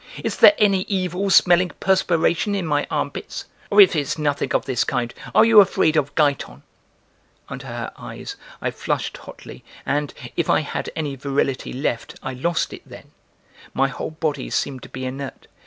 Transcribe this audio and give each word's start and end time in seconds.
Is 0.23 0.37
there 0.37 0.55
any 0.57 0.81
evil 0.87 1.29
smelling 1.29 1.69
perspiration 1.79 2.55
in 2.55 2.65
my 2.65 2.87
armpits? 2.89 3.45
Or, 3.69 3.79
if 3.79 3.95
it's 3.95 4.17
nothing 4.17 4.51
of 4.55 4.65
this 4.65 4.83
kind, 4.83 5.13
are 5.35 5.45
you 5.45 5.59
afraid 5.61 5.95
of 5.95 6.15
Giton?" 6.15 6.63
Under 7.47 7.67
her 7.67 7.91
eyes, 7.95 8.35
I 8.63 8.71
flushed 8.71 9.17
hotly 9.17 9.63
and, 9.85 10.11
if 10.35 10.49
I 10.49 10.61
had 10.61 10.89
any 10.95 11.15
virility 11.15 11.71
left, 11.71 12.17
I 12.23 12.33
lost 12.33 12.73
it 12.73 12.81
then; 12.83 13.11
my 13.75 13.89
whole 13.89 14.09
body 14.09 14.49
seemed 14.49 14.81
to 14.81 14.89
be 14.89 15.05
inert. 15.05 15.45